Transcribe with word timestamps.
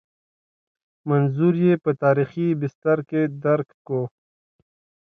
منظور 1.09 1.53
یې 1.65 1.73
په 1.83 1.91
تاریخي 2.03 2.47
بستر 2.61 2.97
کې 3.09 3.21
درک 3.43 3.69
کوو. 3.85 4.01